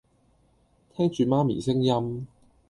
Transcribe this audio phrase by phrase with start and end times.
[0.95, 2.25] 聽住媽咪聲音